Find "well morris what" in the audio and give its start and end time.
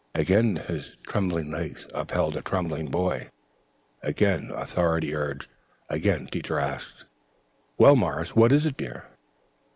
7.77-8.51